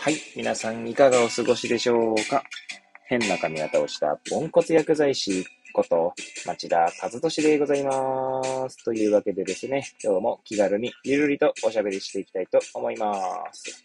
[0.00, 0.16] はい。
[0.36, 2.44] 皆さんいかがお過ごしでしょうか？
[3.06, 6.14] 変な髪型をしたポンコツ薬剤師こと
[6.46, 8.84] 町田和俊でございます。
[8.84, 13.12] というわけでですね、今日も気軽にゆるりとおしゃべりしていきたいと思いま
[13.52, 13.84] す。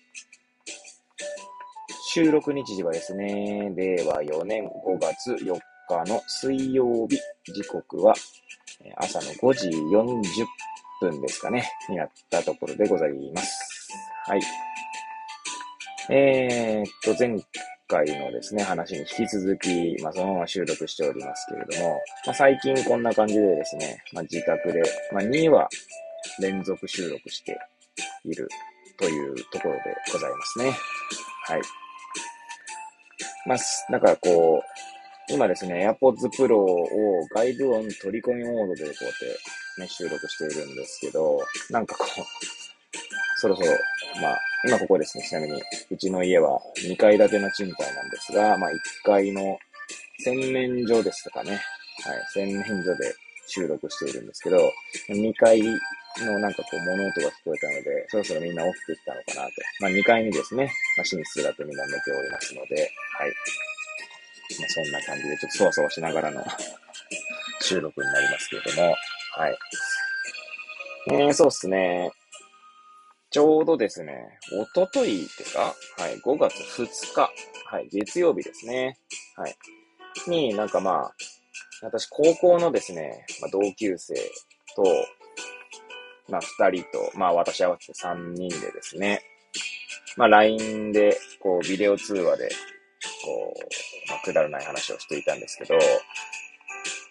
[2.13, 4.69] 収録日時はですね、令和4年5
[5.01, 5.59] 月4
[5.89, 7.17] 日の水曜日、
[7.51, 8.13] 時刻は
[8.97, 10.21] 朝の5時40
[11.01, 13.91] 分ですかね、になったところでございます。
[14.27, 14.41] はい。
[16.09, 17.39] えー、っと、前
[17.87, 25.69] 回のですね、話に引き続き、まあ、そのまま収録しておりますけれども、まあ、最近こんな感じでですね、まあ、自宅で、まあ、2話
[26.39, 27.57] 連続収録して
[28.25, 28.49] いる
[28.97, 30.65] というところでございますね。
[31.45, 31.61] はい。
[33.45, 33.57] まあ、
[33.91, 34.61] なんかこ
[35.29, 39.13] う、今ですね、AirPods Pro を外部音取り込みモードでこうやっ
[39.75, 41.39] てね、収録しているんですけど、
[41.69, 43.69] なんかこう、そろそろ、
[44.21, 45.61] まあ、今ここですね、ちなみに、
[45.91, 49.57] うちの家は2階建ての賃貸なんですが、まあ1階の
[50.19, 51.59] 洗面所ですとかね、はい、
[52.33, 53.13] 洗面所で
[53.47, 54.57] 収録しているんですけど、
[55.09, 59.53] 2階のなんかこう物音が聞こえたので、そろそろみんな起きてきたのかなと。
[59.81, 62.75] まあ2階にですね、まあ寝室だとみんな寝ておりますので、
[63.19, 63.33] はい。
[64.59, 66.41] まあそんな感じでちょっとそわそわしながらの
[67.59, 68.95] 収録になりますけれども、
[69.35, 69.57] はい。
[71.11, 72.11] えー、そうっすね。
[73.33, 77.31] ちょうどですね、おとといですかはい、5月2日。
[77.65, 78.99] はい、月曜日ですね。
[79.35, 79.55] はい。
[80.27, 81.15] に、なんかまあ、
[81.81, 84.13] 私、高校のですね、まあ、同級生
[84.75, 84.83] と、
[86.29, 89.23] まあ、2人と、まあ、私合わせて3人でですね、
[90.15, 92.49] まあ、LINE で、こう、ビデオ通話で、
[93.25, 95.79] こう、まあ、くだらない話をしていたんですけど、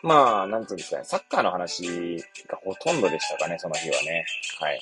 [0.03, 4.25] まあ、なんつうんですかね、サッカーの話がほとんどでしたかね、その日はね。
[4.61, 4.81] はい。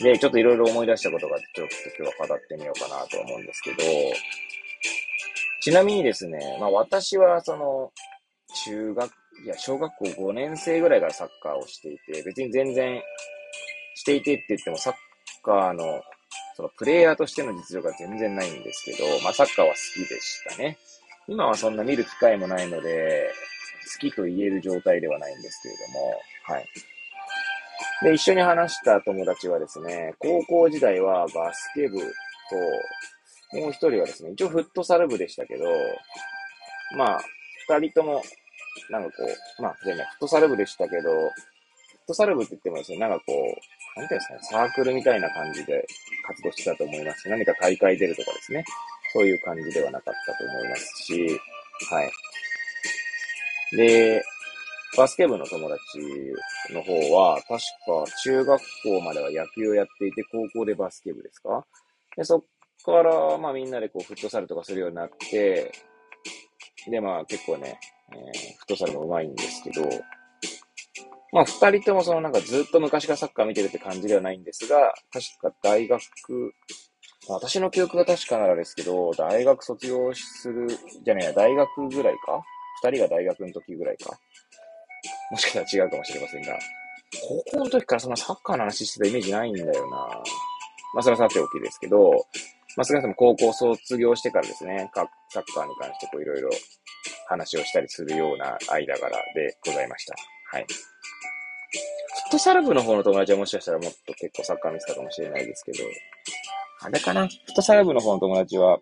[0.00, 3.76] で、ちょっといろいろ思い出したことが、ちょっと今日は語ってみようかなと思うんですけど、
[5.60, 7.92] ちなみにですね、まあ私はその、
[8.66, 9.12] 中学、
[9.44, 13.02] いや、小学校5年生ぐらいからサッカーをしていて、別に全然、
[13.94, 14.94] していてって言ってもサッ
[15.42, 16.02] カーの、
[16.56, 20.78] そのプレイヤーとしての実力が全然ないんですけど、まあサッカーは好きでしたね。
[21.26, 23.32] 今はそんな見る機会もないので、
[23.94, 26.68] 好きと言える状態ではないんですけれども、はい。
[28.04, 35.64] で、一緒に話した友達はですね、高校時代はバスケ部と、もう一人はですね、一応フットサル部でしたけど、
[36.98, 37.20] まあ、
[37.66, 38.22] 二人とも、
[38.90, 39.24] なんかこ
[39.58, 41.30] う、まあ、じゃあね、フットサル部でしたけど、フッ
[42.08, 45.86] トサル部って言ってもですね、なんかこう、なんていうんですかね、サークルみたいな感じで
[46.26, 47.26] 活動してたと思います。
[47.30, 48.64] 何か大会出るとかですね、
[49.14, 51.40] そういう感じではなかったと思いますし、
[51.90, 52.10] はい。
[53.76, 54.22] で、
[54.96, 55.80] バスケ部の友達
[56.72, 57.58] の方は、確か
[58.22, 61.64] 中学校までは野球をやっていて、高校でバスケ部ですか？
[62.16, 62.42] で、そっ
[62.84, 65.72] から、まあみんなでこう、フットサルとかするようになって、
[66.88, 67.78] で、まあ結構ね、
[68.12, 68.18] えー
[68.58, 69.88] フットサルも上手いんですけど、
[71.32, 76.00] まあ二人ともそのなんかずっと昔からサッカー見てるって感じではないんですが、確か大学、
[77.28, 80.68] 私の記憶が確かならですけど、大学卒業する、
[81.04, 82.44] じゃねえや、大学ぐらいか？
[82.82, 84.18] 二人が大学の時ぐらいか？
[85.30, 86.58] もしかしたら違うかもしれませんが、
[87.28, 90.22] 高校の時からそんなサッカーの話してたイメージないんだよな
[90.94, 92.12] まあ、それはさておきですけど、
[92.76, 95.02] まあ、少なくとも高校卒業してからですね、サ
[95.40, 96.50] ッカーに関してこういろいろ
[97.26, 100.14] 話をしたりするような間柄でございました。
[100.52, 100.66] はい。
[100.68, 105.78] フットサル部の方の友達はもしかしたらもっと結構サッカー見てたかもしれないですけど、
[106.82, 107.26] あれかな？
[107.26, 108.78] フットサル部の方の友達は、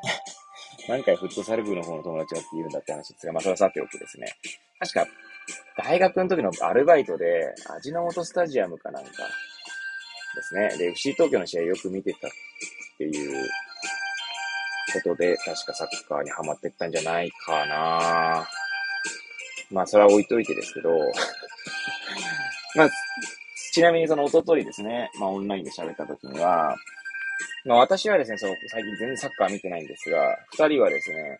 [0.88, 4.26] 何回フットサル部の方の友達はって言うんだって話ですが、まあそれはさておきですね。
[4.78, 5.06] 確か、
[5.76, 9.10] 大学の時のアルバイトで、味の素スタジアムかなんか
[10.34, 10.76] ですね。
[10.78, 12.30] で、FC 東京の試合よく見てたっ
[12.98, 13.48] ていう
[14.92, 18.46] ことで、確かサッカーにハマってったんじゃないかな。
[19.70, 20.90] まあ、それは置いといてですけど、
[22.76, 22.90] まあ、
[23.72, 26.76] ちなみにその一昨日ですね、まあオンラインで喋った時には、
[27.64, 31.38] まあ私はですね、そう、最近全然サッカー見てないんですが、二人はですね、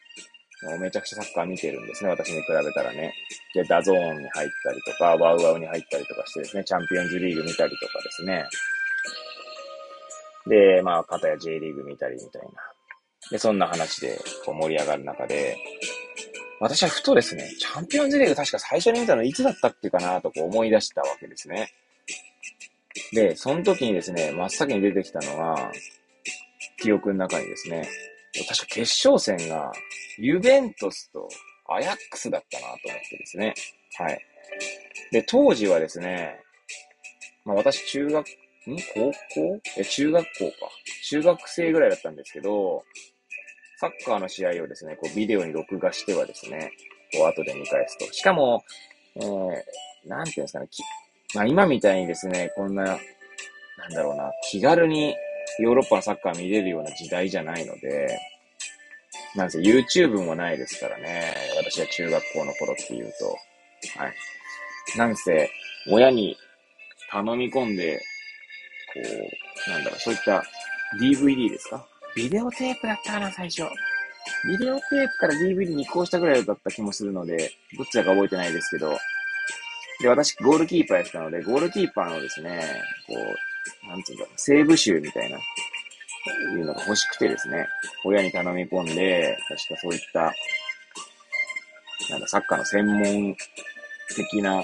[0.80, 3.12] めちゃくちゃサッカー見てるんですね、私に比べたらね。
[3.54, 8.44] で、 DAZN に入ったりとか、 WOWOW に入ったりとかしてですね、チャンピオンズリーグ見たりとかですね。
[10.46, 12.48] で、まあ、片や J リーグ見たりみたいな。
[13.30, 15.56] で、そんな話でこう盛り上がる中で、
[16.60, 21.72] 私はふとですね、チャンピオンズリーグ確か最初に見たのいつだったっけかなとこう思い出したわけですね。
[23.12, 25.72] で、その時にですね、真っ先に出てきたのが、
[26.80, 27.88] 記憶の中にですね、
[28.48, 29.72] 確か決勝戦が、
[30.18, 31.28] ユベントスと
[31.68, 33.54] アヤックスだったなと思ってですね。
[33.98, 34.18] はい。
[35.10, 36.38] で、当時はですね、
[37.44, 38.30] まあ私中学ん？
[38.94, 39.60] 高校？
[39.76, 40.70] え、中学校か。
[41.04, 42.84] 中学生ぐらいだったんですけど、
[43.78, 46.70] サッカーの試合をですね、こうビデオに録画してはですね、
[47.12, 48.12] こう後で見返すと。
[48.12, 48.62] しかも、
[49.16, 50.82] えー、なんていうんですかね、き
[51.34, 52.98] まあ今みたいにですね、こんな、なん
[53.90, 55.16] だろうな、気軽に
[55.58, 58.16] ヨーロッパのサッカー見れるような時代じゃないので、
[59.34, 61.34] なんせ YouTube もないですからね。
[61.56, 63.26] 私は中学校の頃っていうと。
[63.98, 64.14] はい。
[64.96, 65.50] なんせ、
[65.88, 66.36] 親に
[67.10, 68.00] 頼み込んで、
[68.94, 69.00] こ
[69.66, 70.44] う、なんだろう、そういった
[71.00, 71.86] DVD ですか？
[72.14, 73.62] ビデオテープだったかな、最初。
[74.46, 78.98] ビデオテープから DVD に移行したぐらいだった気もするので、どっちだか覚えてないですけど、
[80.00, 82.60] で、私、ゴールキーパーやってたので、ゴールキーパーのですね、
[83.06, 83.14] こ
[83.84, 85.38] う、なんつうんだろう、セーブ集みたいな、
[86.56, 87.66] いうのが欲しくてですね、
[88.04, 90.32] 親に頼み込んで、確かそういった、
[92.10, 93.36] なんだ、サッカーの専門
[94.14, 94.62] 的な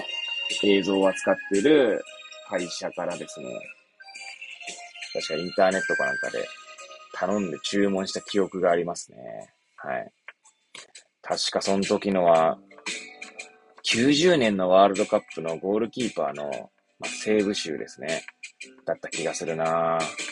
[0.63, 2.01] 映像を扱ってる
[2.47, 3.47] 会社からですね、
[5.13, 6.47] 確かインターネットかなんかで
[7.13, 9.17] 頼んで注文した記憶がありますね。
[9.75, 10.11] はい。
[11.21, 12.57] 確かその時のは、
[13.85, 18.23] 90年のワールドカップのゴールキーパーの、まあ、セーブ集ですね。
[18.85, 20.28] だった気がするなぁ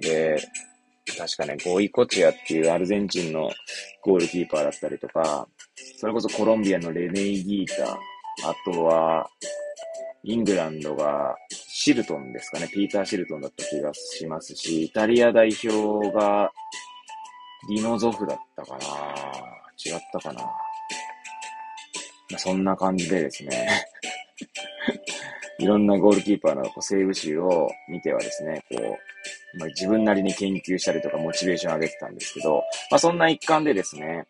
[0.00, 0.36] で、
[1.16, 3.50] 確かね、ゴイコチアっていうアルゼンチンの
[4.02, 5.46] ゴールキーパーだったりとか、
[5.96, 7.92] それこそコロンビアのレネイ・ギータ、
[8.48, 9.28] あとは、
[10.22, 12.68] イングランドがシルトンですかね。
[12.68, 16.52] ピーター・シルトンだった気がしますし、イタリア代表が
[17.68, 18.78] リノゾフだったかな
[19.84, 20.50] 違ったかなま
[22.36, 23.86] あ、そんな感じでですね
[25.58, 28.98] いろんなゴールキーパーのこうセーブ集を見てはですね、こう、
[29.58, 34.26] まあ、自分なりに研究したりとかモチベーション上げてたんですけど、まあ、そんな一環でですね、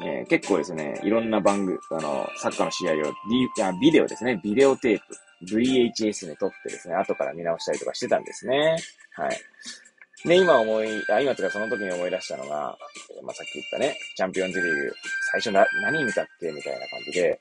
[0.00, 3.48] えー、結構ですね、いろんな番組、あの、サッカーの試合を、D、
[3.80, 8.76] ビデオですね、ビデオテープ、VHS に撮ってですね、後から見直したりとかしてたんですね。
[9.12, 9.40] はい。
[10.28, 12.78] で、今思い、あ、今とかその時に思い出したのが、
[13.22, 14.94] まあ、さっき言ったね、チャンピオンズリーグ、
[15.32, 17.40] 最初な、何見たっけみたいな感じで、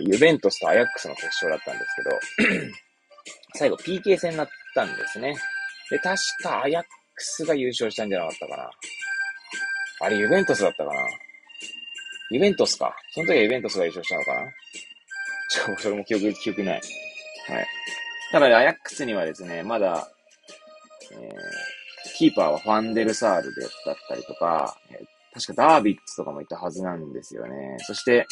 [0.00, 2.72] ユベントスとアヤックスの決勝だったんですけど、
[3.54, 5.36] 最後 PK 戦になったんですね。
[5.90, 6.88] で、確かアヤック
[7.22, 8.70] スが優勝したんじゃなかったかな。
[10.00, 11.00] あれ、ユベントスだったかな。
[12.30, 12.94] ユベントスか。
[13.12, 14.52] その時はユベントスが優勝したのかな。
[15.50, 16.80] ちょ、それも記憶、記憶ない。
[17.48, 17.66] はい。
[18.30, 20.08] ただ、アヤックスにはですね、まだ、
[21.12, 27.78] えー、キーパーはファンデルサールでだったりとか、えー、確かダービッツとかもいたはずなんですよね。
[27.80, 28.26] そして、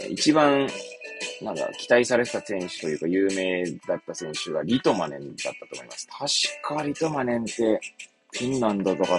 [0.00, 0.68] えー、一番、
[1.42, 6.06] なんだ、期待されてた選手というか有名だった選手がリトマネンだったと思います。
[6.62, 7.80] 確かリトマネンって、
[8.32, 9.18] フィンランドとか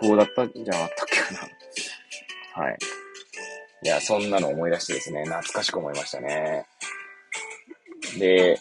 [0.00, 1.32] 北欧だったんじゃなかったっけか
[2.56, 2.64] な。
[2.64, 2.78] はい。
[3.84, 6.66] いや、そんなの思い出してですね、懐かしく思いましたね。
[8.18, 8.60] で、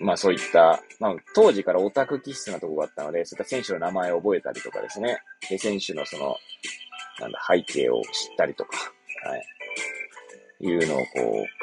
[0.00, 6.36] まあそういった、まあ当時からオタク気質なとこがあったので、そういった選手の名前を覚えたりとかですね、で、選手のその、
[7.20, 8.76] なんだ、背景を知ったりとか、
[9.24, 9.57] はい。
[10.60, 11.06] いうのをこ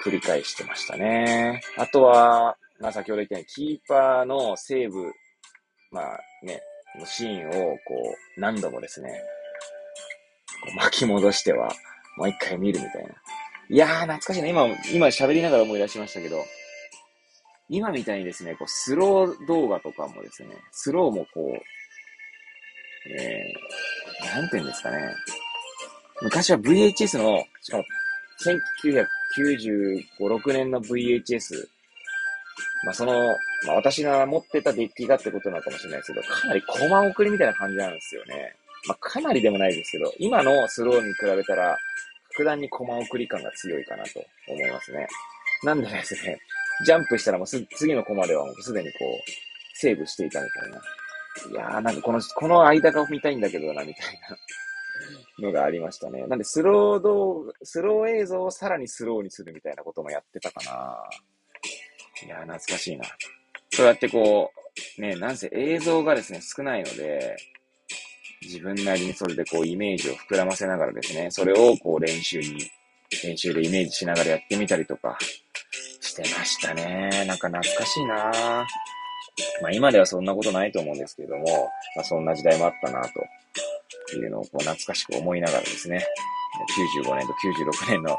[0.03, 1.61] う、繰り返してましたね。
[1.77, 5.13] あとは、まあ先ほど言ったように、キーパーのセーブ、
[5.91, 6.61] まあね、
[6.99, 9.09] のシーンをこう、何度もですね、
[10.63, 11.71] こう巻き戻しては、
[12.17, 13.09] もう一回見るみたいな。
[13.69, 14.47] いやー、懐かしいな。
[14.47, 16.45] 今、今喋りながら思い出しましたけど、
[17.67, 25.13] 今みたいにですね、こう、スロー動画とかもですね、スローもこう、えー、なんて言うんですかね。
[26.21, 27.83] 昔は VHS の、しかも、
[28.41, 31.67] 1995、6年の VHS、
[32.85, 33.13] まあ、その、
[33.65, 38.55] まあ、私が持ってたデッキがってことなのかもしれないですけど、かなりコマ送りみたいな感じなんですよね。
[38.87, 41.77] まあ、かなりでもないですけど、今のスローに比べたら、
[42.31, 45.07] 格段にコマ送り感が強いかなと思いますね。
[45.63, 46.37] なんでですね、
[46.85, 50.81] ジャンプしたらもうす、次のコマではもうすでにこう、セーブしていたみたいな。
[51.51, 54.37] いやーなんかこの、この間が見たいんだけどな、みたいな
[55.39, 56.25] のがありましたね。
[56.27, 60.97] なんでスロー動、スロー映像をさらにスローにするみたいなこともやってたかな。
[62.25, 63.05] いや懐かしいな。
[63.71, 64.51] そうやってこ
[64.97, 67.35] う、ね、なんせ映像がですね、少ないので、
[68.41, 72.57] 自分なりにそれでこうイメージを膨らませながらですね、それをこう練習に、
[73.23, 75.17] 練習でイメージしながらやってみたりとか
[75.99, 77.09] してましたね。
[77.27, 78.65] なんか懐かしいな
[79.61, 83.09] まあ今ではそんなことないと思うんですけれども、まあそんな時代もあったなと
[84.05, 86.05] っていうのをこう懐かしく思いながらですね、
[87.03, 88.17] 95年と96年の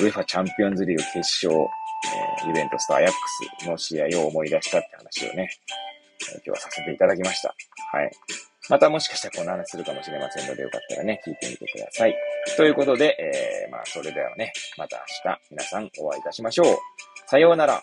[0.00, 3.16] ウェファチャンピオンズリーグ決勝、えー、イベントスとアヤック
[3.64, 5.48] スの試合を思い出したって話をね、
[6.30, 7.54] 今日はさせていただきました。
[7.92, 8.10] はい。
[8.70, 12.16] またもしかしたらこんな話するかもしれませんので、よかったらね、聞いてみてください。
[12.56, 16.76] ということで、えー、まあ、それではね、また明日皆さんお会いいたしましょう。
[17.26, 17.82] さようなら。